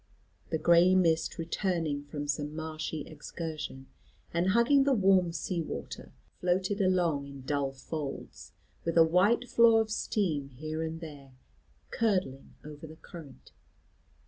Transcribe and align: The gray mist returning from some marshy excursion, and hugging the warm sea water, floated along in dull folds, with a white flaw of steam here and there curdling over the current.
The 0.49 0.57
gray 0.57 0.95
mist 0.95 1.37
returning 1.37 2.03
from 2.05 2.27
some 2.27 2.55
marshy 2.55 3.01
excursion, 3.01 3.85
and 4.33 4.49
hugging 4.49 4.83
the 4.83 4.95
warm 4.95 5.31
sea 5.31 5.61
water, 5.61 6.11
floated 6.39 6.81
along 6.81 7.27
in 7.27 7.43
dull 7.43 7.71
folds, 7.71 8.51
with 8.83 8.97
a 8.97 9.03
white 9.05 9.47
flaw 9.47 9.79
of 9.79 9.91
steam 9.91 10.49
here 10.49 10.81
and 10.81 11.01
there 11.01 11.33
curdling 11.91 12.55
over 12.65 12.87
the 12.87 12.95
current. 12.95 13.51